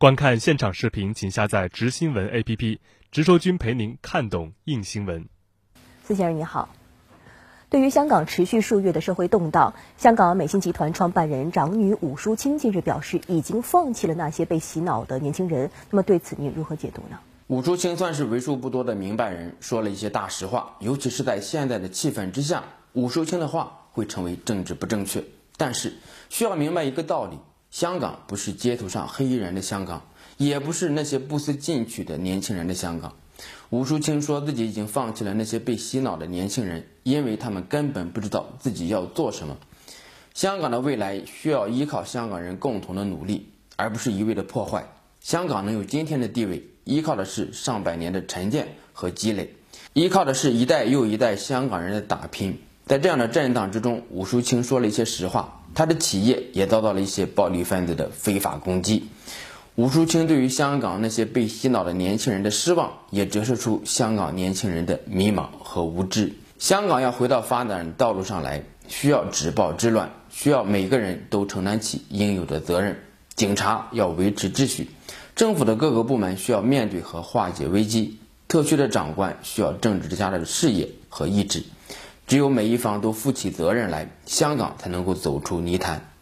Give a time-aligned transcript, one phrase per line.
[0.00, 2.78] 观看现场视频，请下载“直新闻 ”APP，
[3.12, 5.28] 直说君陪您看懂硬新闻。
[6.02, 6.70] 司先生你好，
[7.68, 15.70] 对于香港持续数月的社会动荡，香港美心集团创办人长女伍淑清近日表示，已经放弃了那些被洗脑的年轻人。
[15.90, 17.18] 那么对此您如何解读呢？
[17.48, 22.64] 伍淑清算是为数不多的明白人，说了一些大实话，尤其是在现在的气氛之下，
[22.94, 25.22] 伍淑清的话会成为政治不正确。
[25.58, 25.92] 但是
[26.30, 27.38] 需要明白一个道理。
[27.70, 30.02] 香港不是街头上黑衣人的香港，
[30.36, 33.14] 也不是那些不思进取的年轻人的香港。
[33.70, 39.56] 吴淑清说自己已经放弃了那些被洗脑的年轻人，因为他们根本不知道自己要做什么。
[40.34, 44.88] 香港的未来需要依靠香港人共同的努力，而不是一味的破坏。
[45.20, 49.54] 香港能有今天的地位，依靠的是上百年的沉淀和积累，
[49.92, 52.58] 依靠的是一代又一代香港人的打拼。
[52.86, 55.59] 在这样的震荡之中，吴淑清说了一些实话。
[55.80, 59.08] 他的企业也遭到了一些暴力分子的非法攻击。
[59.76, 66.34] 吴淑清对于香港那些被洗脑的年轻人的失望，也折射出香港年轻人的迷茫和无知。
[66.58, 73.00] 香港要回到发展道路上来，需要止暴制乱，需要每个人都承担起应有的责任。
[73.34, 74.90] 警察要维持秩序，
[75.34, 81.62] 政府的各个部门需要面对和化解危机，特区的长官需要政治家的视野和意志。
[82.30, 86.12] 只有每一方都负起责任来，香港才能够走出泥潭。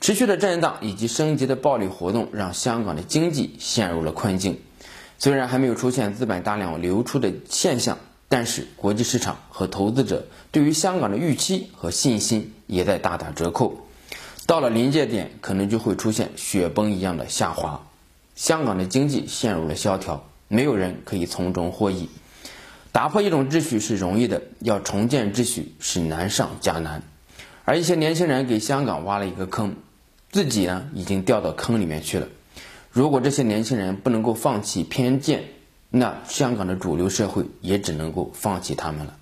[0.00, 4.60] 持续的震荡以及升级的暴力活动，让香港的经济陷入了困境。
[5.18, 7.98] 虽然还没有出现资本大量流出的现象，
[8.28, 13.80] 但是国际市场和投资者对于香港的预期和信心也在大打折扣。
[14.46, 17.84] 到了临界点，可能就会出现雪崩一样的下滑。
[18.36, 22.08] 香港的经济陷入了萧条，没有人可以从中获益。
[22.98, 27.00] 打破一种秩序是容易的，要重建秩序是难上加难。
[27.64, 29.76] 而一些年轻人给香港挖了一个坑，
[30.32, 32.26] 自己呢已经掉到坑里面去了。
[32.90, 35.44] 如果这些年轻人不能够放弃偏见，
[35.90, 39.14] 那香港的主流社会也只能够放弃他们了。